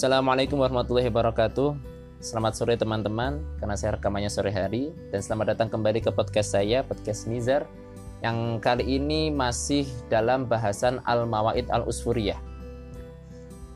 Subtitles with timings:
[0.00, 1.76] Assalamualaikum warahmatullahi wabarakatuh.
[2.24, 6.80] Selamat sore teman-teman, karena saya rekamannya sore hari dan selamat datang kembali ke podcast saya,
[6.80, 7.68] podcast Nizar
[8.24, 12.40] yang kali ini masih dalam bahasan Al-Mawaid Al-Usfuriyah.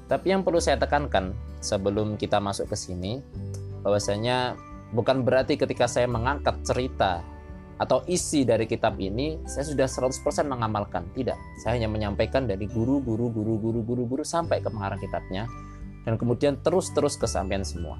[0.08, 3.20] Tapi yang perlu saya tekankan sebelum kita masuk ke sini
[3.84, 4.56] bahwasanya
[4.96, 7.20] bukan berarti ketika saya mengangkat cerita
[7.76, 11.04] atau isi dari kitab ini saya sudah 100% mengamalkan.
[11.12, 15.44] Tidak, saya hanya menyampaikan dari guru, guru, guru, guru, guru, guru sampai ke pengarang kitabnya
[16.04, 17.96] dan kemudian terus-terus kesampaian semua.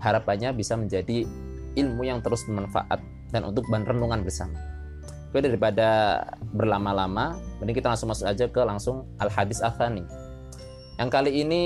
[0.00, 1.28] Harapannya bisa menjadi
[1.76, 3.00] ilmu yang terus bermanfaat
[3.30, 4.56] dan untuk bahan renungan bersama.
[5.28, 6.24] Oke, daripada
[6.56, 10.00] berlama-lama, mending kita langsung masuk aja ke langsung al-hadis athani.
[10.96, 11.62] Yang kali ini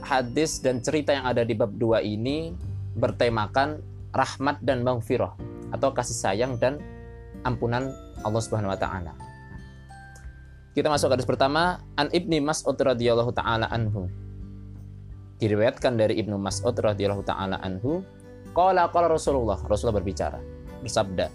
[0.00, 2.56] hadis dan cerita yang ada di bab 2 ini
[2.96, 3.84] bertemakan
[4.16, 5.36] rahmat dan maghfirah
[5.76, 6.80] atau kasih sayang dan
[7.44, 7.92] ampunan
[8.24, 9.12] Allah Subhanahu wa taala.
[10.72, 14.08] Kita masuk ke hadis pertama, An Ibni Mas'ud radhiyallahu taala anhu
[15.40, 18.04] diriwayatkan dari Ibnu Mas'ud radhiyallahu taala anhu
[18.52, 20.38] qala qala Rasulullah Rasulullah berbicara
[20.84, 21.32] bersabda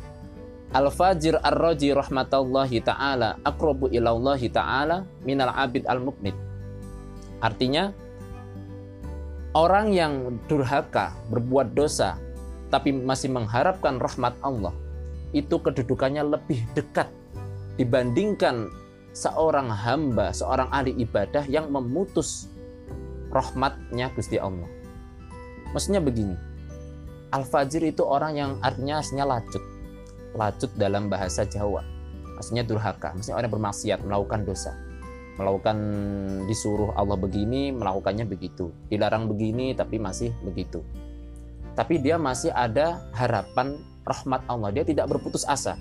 [0.73, 6.38] Al fajir ar-raji rahmatallahi taala aqrabu ilallahi taala minal abid al mukmit
[7.42, 7.94] Artinya
[9.58, 12.17] orang yang durhaka berbuat dosa
[12.70, 14.73] tapi masih mengharapkan rahmat Allah
[15.31, 17.08] itu kedudukannya lebih dekat
[17.76, 18.72] dibandingkan
[19.16, 22.52] seorang hamba, seorang ahli ibadah yang memutus
[23.36, 24.72] rahmatnya Gusti Allah.
[25.75, 26.39] Maksudnya begini,
[27.36, 29.59] Al-Fajir itu orang yang artinya aslinya lacut.
[30.31, 31.83] Lacut dalam bahasa Jawa.
[32.39, 34.72] Maksudnya durhaka, maksudnya orang yang bermaksiat, melakukan dosa.
[35.36, 35.77] Melakukan
[36.47, 38.72] disuruh Allah begini, melakukannya begitu.
[38.88, 40.80] Dilarang begini, tapi masih begitu.
[41.75, 43.75] Tapi dia masih ada harapan
[44.08, 44.72] rahmat Allah.
[44.72, 45.75] Dia tidak berputus asa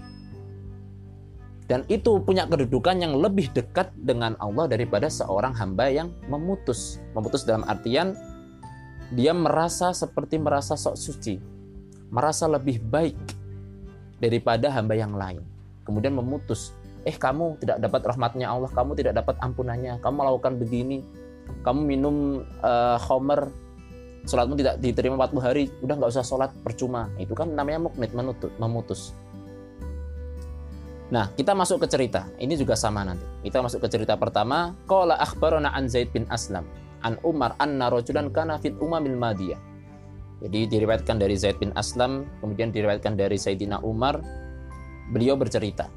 [1.65, 7.01] dan itu punya kedudukan yang lebih dekat dengan Allah daripada seorang hamba yang memutus.
[7.17, 8.12] Memutus dalam artian
[9.12, 11.41] dia merasa seperti merasa sok suci,
[12.13, 13.17] merasa lebih baik
[14.20, 15.41] daripada hamba yang lain.
[15.89, 16.73] Kemudian memutus,
[17.08, 21.05] eh kamu tidak dapat rahmatnya Allah, kamu tidak dapat ampunannya, kamu melakukan begini,
[21.64, 22.17] kamu minum
[22.64, 23.48] uh, homer,
[24.24, 27.08] sholatmu tidak diterima 40 hari, udah nggak usah sholat percuma.
[27.20, 28.13] Itu kan namanya muknit,
[28.57, 29.13] memutus.
[31.14, 32.27] Nah, kita masuk ke cerita.
[32.42, 33.23] Ini juga sama nanti.
[33.47, 34.75] Kita masuk ke cerita pertama.
[34.91, 36.67] Qala akhbarana an Zaid bin Aslam
[37.05, 39.61] an Umar anna rajulan kana fit umamil madiyah.
[40.42, 44.19] Jadi diriwayatkan dari Zaid bin Aslam, kemudian diriwayatkan dari Sayyidina Umar.
[45.13, 45.92] Beliau bercerita,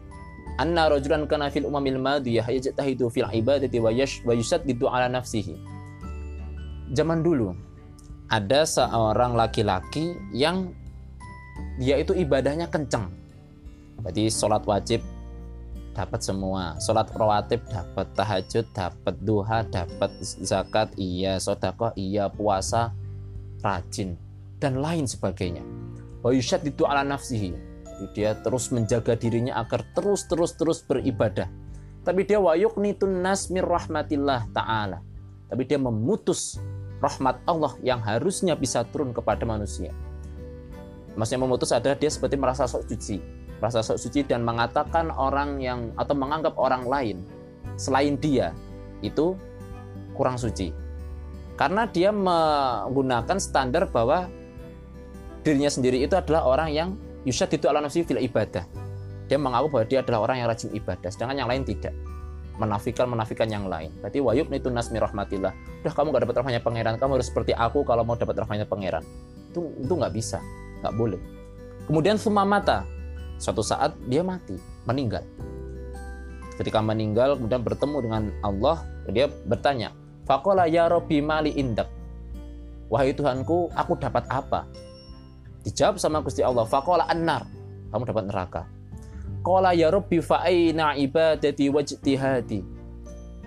[0.60, 5.56] anna rajulan kana fil umamil madiyah yajtahidu fil ibadati wa yash wa yusaddidu ala nafsihi.
[6.92, 7.56] Zaman dulu
[8.28, 10.76] ada seorang laki-laki yang
[11.80, 13.08] dia itu ibadahnya kencang,
[14.06, 15.02] jadi sholat wajib
[15.98, 16.78] dapat semua.
[16.78, 22.94] Sholat rawatib dapat tahajud dapat duha dapat zakat iya sodakoh iya puasa
[23.66, 24.14] rajin
[24.62, 25.66] dan lain sebagainya.
[26.22, 27.66] Wayusyad itu ala nafsihi.
[28.14, 31.50] Dia terus menjaga dirinya agar terus terus terus beribadah.
[32.06, 35.02] Tapi dia wayuk nitun nas mir rahmatillah ta'ala.
[35.50, 36.62] Tapi dia memutus
[37.02, 39.90] rahmat Allah yang harusnya bisa turun kepada manusia.
[41.18, 45.90] Maksudnya memutus adalah dia seperti merasa sok suci merasa sok suci dan mengatakan orang yang
[45.98, 47.18] atau menganggap orang lain
[47.78, 48.54] selain dia
[49.02, 49.38] itu
[50.18, 50.74] kurang suci.
[51.58, 54.30] Karena dia menggunakan standar bahwa
[55.42, 56.90] dirinya sendiri itu adalah orang yang
[57.26, 58.66] yusad itu ala nafsi fil ibadah.
[59.26, 61.92] Dia mengaku bahwa dia adalah orang yang rajin ibadah, sedangkan yang lain tidak.
[62.58, 63.94] Menafikan menafikan yang lain.
[64.02, 65.54] Berarti wayub itu nasmi rahmatillah.
[65.86, 69.06] Udah kamu gak dapat rahmatnya pangeran, kamu harus seperti aku kalau mau dapat rahmatnya pangeran.
[69.54, 70.42] Itu itu nggak bisa,
[70.82, 71.22] nggak boleh.
[71.86, 72.88] Kemudian sumamata,
[73.38, 75.24] suatu saat dia mati, meninggal.
[76.58, 78.82] Ketika meninggal kemudian bertemu dengan Allah,
[79.14, 79.94] dia bertanya,
[80.26, 81.86] "Faqala ya Rabbi mali indak?"
[82.90, 84.66] Wahai Tuhanku, aku dapat apa?
[85.62, 87.46] Dijawab sama Gusti Allah, "Faqala annar."
[87.94, 88.62] Kamu dapat neraka.
[89.46, 92.60] Qala ya Rabbi fa'aina ibadati wajtihadi.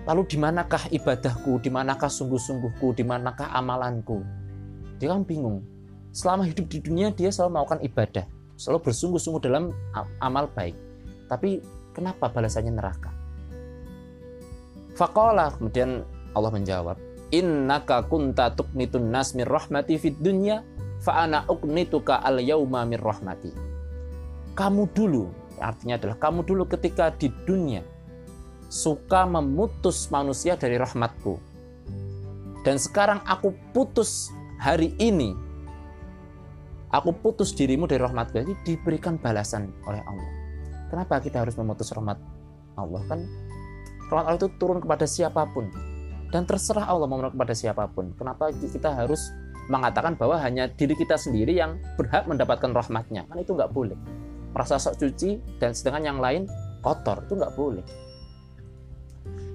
[0.01, 4.25] Lalu di manakah ibadahku, di manakah sungguh-sungguhku, di manakah amalanku?
[4.97, 5.61] Dia kan bingung.
[6.09, 8.25] Selama hidup di dunia dia selalu melakukan ibadah
[8.61, 9.73] selalu bersungguh-sungguh dalam
[10.21, 10.77] amal baik.
[11.25, 11.57] Tapi
[11.97, 13.09] kenapa balasannya neraka?
[14.93, 16.05] Faqala kemudian
[16.37, 17.01] Allah menjawab,
[17.33, 20.61] "Innaka kunta tuqnitun nas mir rahmati fid dunya
[21.01, 23.49] fa ana al yauma mir rahmati."
[24.53, 27.81] Kamu dulu, artinya adalah kamu dulu ketika di dunia
[28.69, 31.39] suka memutus manusia dari rahmatku.
[32.61, 34.29] Dan sekarang aku putus
[34.61, 35.33] hari ini
[36.91, 40.31] Aku putus dirimu dari rahmat Jadi diberikan balasan oleh Allah.
[40.91, 42.19] Kenapa kita harus memutus rahmat
[42.75, 42.99] Allah?
[43.07, 43.23] Kan
[44.11, 45.71] rahmat Allah itu turun kepada siapa pun.
[46.31, 48.15] dan terserah Allah mau kepada siapa pun.
[48.15, 49.19] Kenapa kita harus
[49.67, 53.27] mengatakan bahwa hanya diri kita sendiri yang berhak mendapatkan rahmatnya?
[53.27, 53.99] Kan itu nggak boleh.
[54.55, 56.47] Merasa sok suci dan sedangkan yang lain
[56.79, 57.83] kotor itu nggak boleh.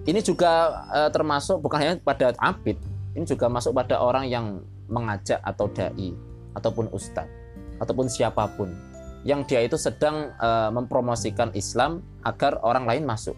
[0.05, 2.77] Ini juga e, termasuk bukan hanya pada abid,
[3.17, 4.61] ini juga masuk pada orang yang
[4.93, 6.13] mengajak atau dai
[6.57, 7.29] ataupun ustadz
[7.77, 8.73] ataupun siapa pun
[9.27, 13.35] yang dia itu sedang e, mempromosikan Islam agar orang lain masuk.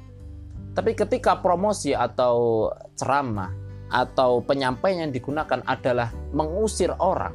[0.76, 3.50] Tapi ketika promosi atau ceramah
[3.88, 7.32] atau penyampaian yang digunakan adalah mengusir orang,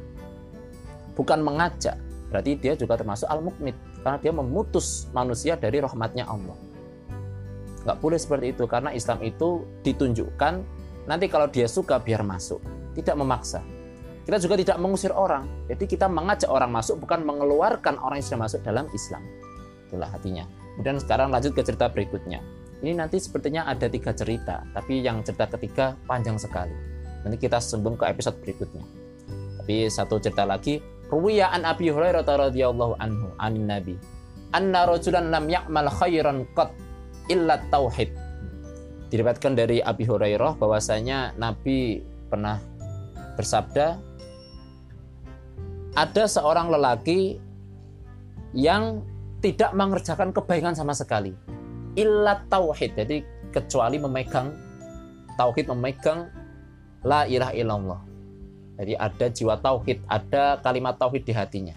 [1.18, 1.98] bukan mengajak,
[2.30, 3.74] berarti dia juga termasuk al-mukmit
[4.06, 6.54] karena dia memutus manusia dari rahmatnya Allah.
[7.84, 10.54] Nggak boleh seperti itu karena Islam itu ditunjukkan
[11.10, 12.62] nanti kalau dia suka biar masuk,
[12.94, 13.73] tidak memaksa.
[14.24, 15.68] Kita juga tidak mengusir orang.
[15.68, 19.20] Jadi kita mengajak orang masuk bukan mengeluarkan orang yang sudah masuk dalam Islam.
[19.88, 20.48] Itulah hatinya.
[20.74, 22.40] Kemudian sekarang lanjut ke cerita berikutnya.
[22.80, 26.74] Ini nanti sepertinya ada tiga cerita, tapi yang cerita ketiga panjang sekali.
[27.24, 28.84] Nanti kita sembung ke episode berikutnya.
[29.60, 33.96] Tapi satu cerita lagi, Ruwiya an Abi Hurairah radhiyallahu anhu an Nabi.
[34.52, 36.72] Anna rajulan lam ya'mal khairan qat
[37.28, 38.12] illa tauhid.
[39.08, 42.58] Diriwayatkan dari Abi Hurairah bahwasanya Nabi pernah
[43.38, 44.13] bersabda
[45.94, 47.38] ada seorang lelaki
[48.54, 49.02] yang
[49.38, 51.34] tidak mengerjakan kebaikan sama sekali.
[51.94, 52.98] Ilat tauhid.
[52.98, 53.22] Jadi
[53.54, 54.50] kecuali memegang
[55.38, 56.26] tauhid memegang
[57.06, 58.00] la ilaha illallah.
[58.74, 61.76] Jadi ada jiwa tauhid, ada kalimat tauhid di hatinya.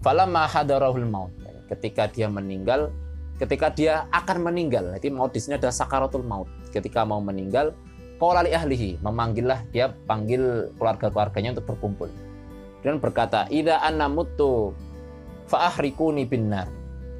[0.00, 1.32] Falamma hadarahul maut.
[1.68, 2.88] Ketika dia meninggal,
[3.36, 4.96] ketika dia akan meninggal.
[4.96, 6.48] Jadi maut di sini adalah sakaratul maut.
[6.72, 7.76] Ketika mau meninggal,
[8.16, 12.08] Qala ahlihi, memanggillah dia panggil keluarga-keluarganya untuk berkumpul
[12.86, 14.70] dan berkata, "Idza anna mutu
[15.50, 16.70] fa'ahrikuni binnar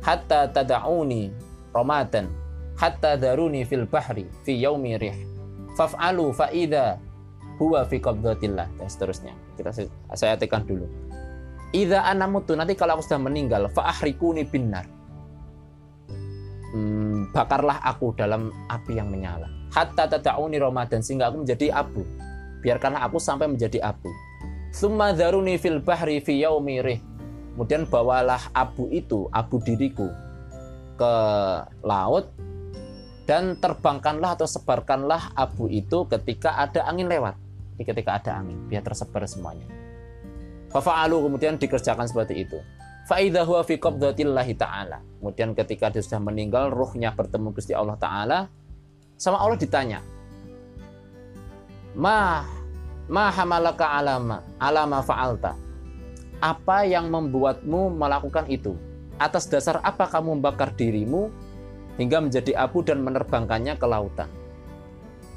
[0.07, 1.35] hatta tada'uni
[1.75, 2.31] ramadan
[2.79, 5.17] hatta daruni fil bahri fi yaumi rih
[5.75, 7.03] faf'alu fa idza
[7.59, 9.35] huwa fi qabdatillah dan seterusnya.
[9.57, 9.73] Kita
[10.15, 10.87] saya tekan dulu.
[11.75, 14.87] Idza anna nanti kalau aku sudah meninggal fa'ahrikuni binnar.
[16.77, 19.49] Hmm, bakarlah aku dalam api yang menyala.
[19.73, 22.05] Hatta tada'uni ramadan sehingga aku menjadi abu.
[22.61, 24.13] Biarkanlah aku sampai menjadi abu
[24.75, 25.15] Summa
[25.59, 26.81] fil bahri fi yaumi
[27.57, 30.13] Kemudian bawalah abu itu, abu diriku
[30.97, 31.13] ke
[31.81, 32.29] laut
[33.25, 37.33] dan terbangkanlah atau sebarkanlah abu itu ketika ada angin lewat.
[37.77, 39.65] Jadi ketika ada angin, biar tersebar semuanya.
[40.73, 42.61] Fafa'alu kemudian dikerjakan seperti itu.
[43.09, 44.99] Fa'idha fi qabdatillahi ta'ala.
[45.21, 48.39] Kemudian ketika dia sudah meninggal, ruhnya bertemu Gusti Allah Ta'ala,
[49.17, 50.01] sama Allah ditanya,
[51.97, 52.45] Ma
[53.07, 55.55] ma hamalaka alama alama fa'alta.
[56.43, 58.77] Apa yang membuatmu melakukan itu?
[59.17, 61.33] Atas dasar apa kamu membakar dirimu
[61.97, 64.29] hingga menjadi abu dan menerbangkannya ke lautan?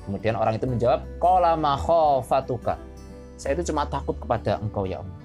[0.03, 2.75] Kemudian orang itu menjawab qala ma khafatuka.
[3.39, 5.19] Saya itu cuma takut kepada engkau ya Allah.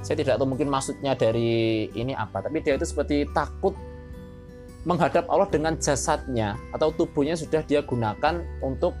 [0.00, 3.76] Saya tidak tahu mungkin maksudnya dari ini apa tapi dia itu seperti takut
[4.82, 8.96] menghadap Allah dengan jasadnya atau tubuhnya sudah dia gunakan untuk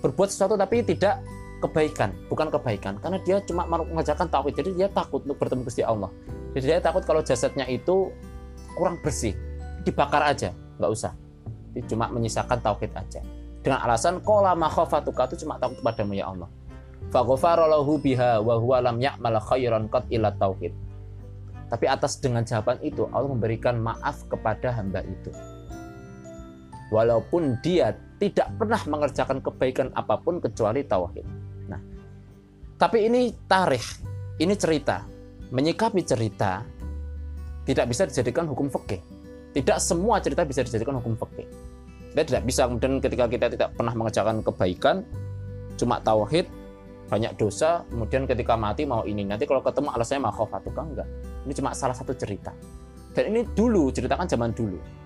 [0.00, 1.20] berbuat sesuatu tapi tidak
[1.60, 2.96] kebaikan, bukan kebaikan.
[2.98, 6.08] Karena dia cuma mengerjakan tauhid, jadi dia takut untuk bertemu Gusti Allah.
[6.56, 8.10] Jadi dia takut kalau jasadnya itu
[8.74, 9.36] kurang bersih,
[9.84, 10.50] dibakar aja,
[10.80, 11.12] nggak usah.
[11.76, 13.20] Dia cuma menyisakan tauhid aja.
[13.60, 16.48] Dengan alasan kola makhofatuka itu cuma takut kepadamu ya Allah.
[17.12, 20.72] Faghfaralahu biha wa huwa lam ya'mal khairan qat ila tauhid.
[21.70, 25.30] Tapi atas dengan jawaban itu Allah memberikan maaf kepada hamba itu.
[26.90, 31.26] Walaupun dia tidak pernah mengerjakan kebaikan apa pun kecuali tauhid.
[31.72, 31.80] Nah,
[32.76, 34.04] tapi ini tarikh,
[34.36, 35.08] ini cerita.
[35.50, 36.62] Menyikapi cerita
[37.64, 39.00] tidak bisa dijadikan hukum fikih.
[39.50, 41.48] Tidak semua cerita bisa dijadikan hukum fikih.
[42.12, 45.02] Kita tidak bisa kemudian ketika kita tidak pernah mengerjakan kebaikan,
[45.74, 46.46] cuma tauhid,
[47.10, 49.26] banyak dosa, kemudian ketika mati mau ini.
[49.26, 51.08] Nanti kalau ketemu alasannya makhofatuka enggak.
[51.48, 52.54] Ini cuma salah satu cerita.
[53.10, 55.00] Dan ini dulu, ceritakan zaman dulu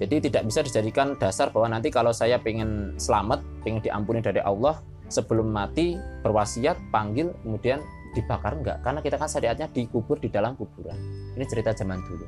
[0.00, 4.80] jadi tidak bisa dijadikan dasar bahwa nanti kalau saya pengen selamat, pengen diampuni dari Allah,
[5.12, 7.84] sebelum mati berwasiat, panggil, kemudian
[8.16, 8.80] dibakar enggak.
[8.80, 10.96] Karena kita kan syariatnya dikubur di dalam kuburan.
[11.36, 12.24] Ini cerita zaman dulu.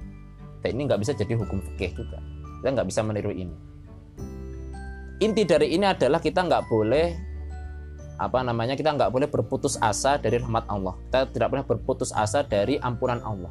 [0.61, 2.21] Dan ini nggak bisa jadi hukum fikih juga.
[2.61, 3.57] Kita nggak bisa meniru ini.
[5.25, 7.07] Inti dari ini adalah kita nggak boleh
[8.21, 10.93] apa namanya kita nggak boleh berputus asa dari rahmat Allah.
[11.09, 13.51] Kita tidak boleh berputus asa dari ampunan Allah.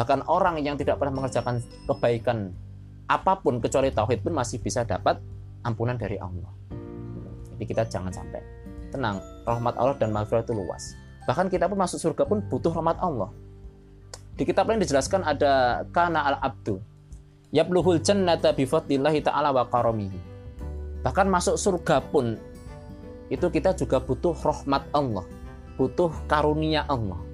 [0.00, 2.56] Bahkan orang yang tidak pernah mengerjakan kebaikan
[3.10, 5.18] apa pun kecuali tauhid pun masih bisa dapat
[5.66, 6.54] ampunan dari Allah.
[7.58, 8.38] Jadi kita jangan sampai
[8.94, 10.94] tenang, rahmat Allah dan maghfirah itu luas.
[11.26, 13.34] Bahkan kita pun masuk surga pun butuh rahmat Allah.
[14.38, 16.80] Di kitab lain dijelaskan ada kana al abdu
[17.50, 20.18] yabluhul jannata bi fadlillahi ta'ala wa karamihi.
[21.02, 22.38] Bahkan masuk surga pun
[23.30, 25.26] itu kita juga butuh rahmat Allah,
[25.74, 27.29] butuh karunia Allah.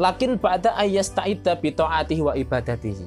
[0.00, 3.06] Lakin pada ayat ta'idda bi ta'atihi wa ibadatihi.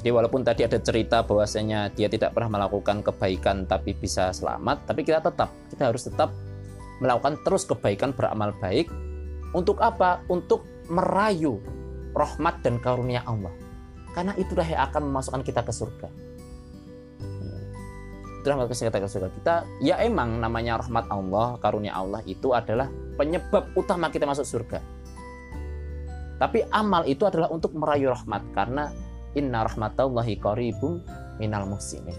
[0.00, 5.04] Jadi walaupun tadi ada cerita bahwasanya dia tidak pernah melakukan kebaikan tapi bisa selamat, tapi
[5.04, 6.32] kita tetap kita harus tetap
[7.04, 8.88] melakukan terus kebaikan beramal baik
[9.52, 10.24] untuk apa?
[10.32, 11.60] Untuk merayu
[12.16, 13.52] rahmat dan karunia Allah.
[14.16, 16.08] Karena itulah yang akan memasukkan kita ke surga.
[18.40, 19.28] Itulah yang kita ke surga.
[19.36, 19.54] Kita
[19.84, 22.88] ya emang namanya rahmat Allah, karunia Allah itu adalah
[23.20, 24.80] penyebab utama kita masuk surga.
[26.40, 28.88] Tapi amal itu adalah untuk merayu rahmat karena
[29.36, 31.04] inna rahmatallahi qaribum
[31.36, 32.16] minal muslimin.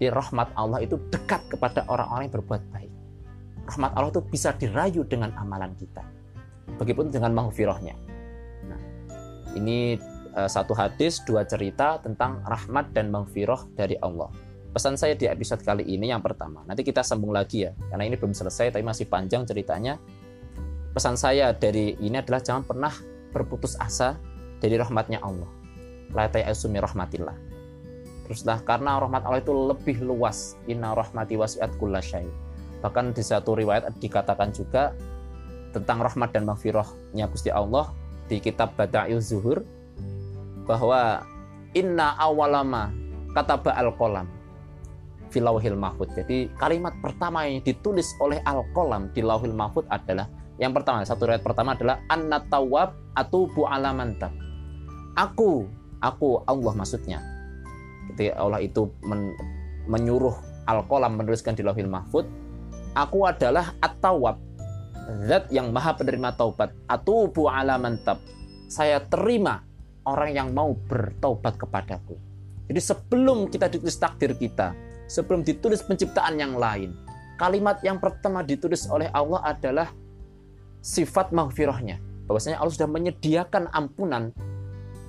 [0.00, 2.92] Di rahmat Allah itu dekat kepada orang-orang yang berbuat baik.
[3.68, 6.00] Rahmat Allah itu bisa dirayu dengan amalan kita.
[6.80, 7.94] Begitupun dengan maghfirahnya.
[8.72, 8.80] Nah,
[9.58, 10.00] ini
[10.32, 14.32] uh, satu hadis, dua cerita tentang rahmat dan maghfirah dari Allah.
[14.72, 16.62] Pesan saya di episode kali ini yang pertama.
[16.64, 19.98] Nanti kita sambung lagi ya, karena ini belum selesai tapi masih panjang ceritanya.
[20.94, 22.92] Pesan saya dari ini adalah jangan pernah
[23.30, 24.16] berputus asa
[24.58, 25.48] dari rahmatnya Allah.
[26.12, 27.36] Latai asumi rahmatillah.
[28.28, 30.56] Teruslah karena rahmat Allah itu lebih luas.
[30.68, 32.28] Inna rahmati wasiat kullasyai.
[32.84, 34.92] Bahkan di satu riwayat dikatakan juga
[35.72, 37.92] tentang rahmat dan maghfirahnya Gusti Allah
[38.28, 39.64] di kitab Bada'il Zuhur
[40.68, 41.24] bahwa
[41.72, 42.92] inna awalama
[43.32, 44.28] kataba al-qalam
[45.32, 46.08] filauhil mahfud.
[46.16, 50.28] Jadi kalimat pertama yang ditulis oleh al-qalam di lauhil mahfud adalah
[50.58, 54.34] yang pertama, satu riwayat pertama adalah anna tawab atubu alamantab.
[55.14, 55.66] Aku,
[56.02, 57.18] aku Allah maksudnya.
[58.12, 59.34] Ketika Allah itu men,
[59.86, 60.34] menyuruh
[60.66, 62.26] al-qalam menuliskan di lauhil mahfud,
[62.98, 64.48] aku adalah at-tawab,
[65.24, 68.20] zat yang maha penerima taubat atubu ala mantab
[68.68, 69.64] saya terima
[70.04, 72.20] orang yang mau bertaubat kepadaku
[72.68, 74.76] jadi sebelum kita ditulis takdir kita
[75.08, 76.92] sebelum ditulis penciptaan yang lain
[77.40, 79.88] kalimat yang pertama ditulis oleh Allah adalah
[80.80, 81.98] sifat maghfirahnya.
[82.28, 84.30] Bahwasanya Allah sudah menyediakan ampunan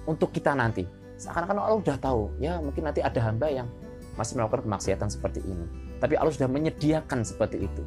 [0.07, 0.87] untuk kita nanti.
[1.19, 3.67] Seakan-akan Allah sudah tahu ya mungkin nanti ada hamba yang
[4.15, 5.67] masih melakukan kemaksiatan seperti ini.
[5.99, 7.83] Tapi Allah sudah menyediakan seperti itu.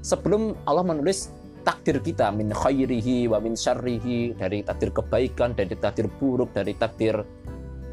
[0.00, 1.28] Sebelum Allah menulis
[1.62, 7.22] takdir kita min khairihi wa min syarrihi dari takdir kebaikan dari takdir buruk dari takdir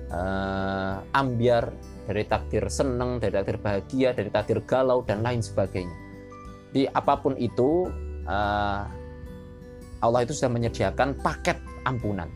[0.09, 1.69] uh, ambiar
[2.09, 5.93] dari takdir senang dari takdir bahagia dari takdir galau dan lain sebagainya.
[6.73, 7.89] Di apa pun itu
[8.25, 8.83] uh,
[9.99, 12.27] Allah itu sudah menyediakan paket ampunan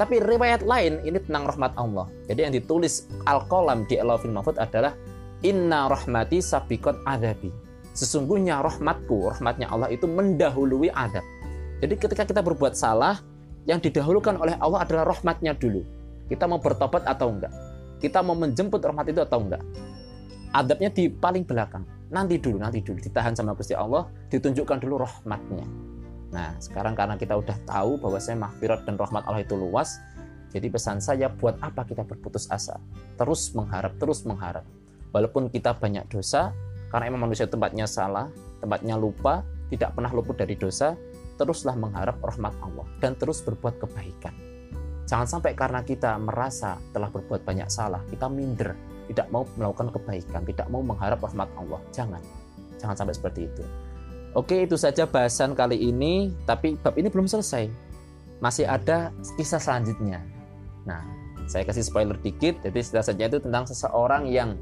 [0.00, 4.96] tapi riwayat lain ini tentang rahmat Allah jadi yang ditulis al-qalam di Allahul Mahfud adalah
[5.44, 7.52] inna rahmati sabikot adabi
[7.92, 11.20] Sesungguhnya rahmatku, rahmatnya Allah itu mendahului adab.
[11.84, 13.20] Jadi ketika kita berbuat salah,
[13.68, 15.84] yang didahulukan oleh Allah adalah rahmatnya dulu.
[16.26, 17.52] Kita mau bertobat atau enggak?
[18.00, 19.62] Kita mau menjemput rahmat itu atau enggak?
[20.56, 21.84] Adabnya di paling belakang.
[22.08, 22.96] Nanti dulu, nanti dulu.
[22.96, 25.91] Ditahan sama Gusti Allah, ditunjukkan dulu rahmatnya.
[26.32, 30.00] Nah, sekarang karena kita udah tahu bahwa saya mahfirat dan rahmat Allah itu luas,
[30.52, 32.80] jadi pesan saya buat apa kita berputus asa?
[33.20, 34.64] Terus mengharap, terus mengharap.
[35.12, 36.56] Walaupun kita banyak dosa,
[36.88, 38.32] karena emang manusia tempatnya salah,
[38.64, 40.96] tempatnya lupa, tidak pernah luput dari dosa,
[41.40, 44.32] teruslah mengharap rahmat Allah dan terus berbuat kebaikan.
[45.08, 48.72] Jangan sampai karena kita merasa telah berbuat banyak salah, kita minder,
[49.08, 51.80] tidak mau melakukan kebaikan, tidak mau mengharap rahmat Allah.
[51.92, 52.22] Jangan.
[52.80, 53.64] Jangan sampai seperti itu.
[54.32, 57.68] Oke, itu saja bahasan kali ini, tapi bab ini belum selesai.
[58.40, 60.24] Masih ada kisah selanjutnya.
[60.88, 61.04] Nah,
[61.44, 64.56] saya kasih spoiler dikit, jadi setelah saja itu tentang seseorang yang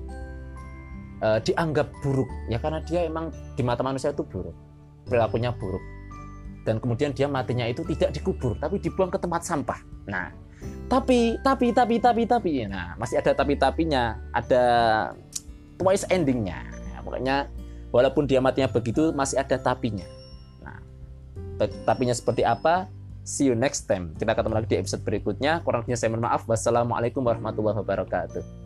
[1.22, 2.28] uh, dianggap buruk.
[2.48, 4.56] Ya karena dia emang di mata manusia itu buruk.
[5.06, 5.80] Perilakunya buruk.
[6.64, 9.80] Dan kemudian dia matinya itu tidak dikubur tapi dibuang ke tempat sampah.
[10.12, 10.28] Nah
[10.92, 12.52] tapi tapi tapi tapi tapi.
[12.68, 14.64] Nah masih ada tapi tapinya ada
[15.80, 16.60] twice endingnya.
[16.92, 17.36] Ya, pokoknya
[17.90, 20.06] walaupun dia matinya begitu masih ada tapinya.
[20.62, 20.78] Nah
[21.86, 22.90] tapinya seperti apa?
[23.22, 24.16] See you next time.
[24.16, 25.62] Kita ketemu lagi di episode berikutnya.
[25.62, 26.48] Kurang lebihnya saya mohon maaf.
[26.48, 28.59] Wassalamualaikum warahmatullahi wabarakatuh